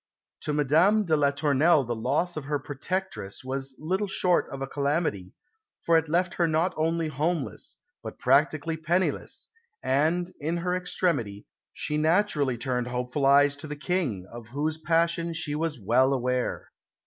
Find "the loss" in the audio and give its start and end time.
1.83-2.35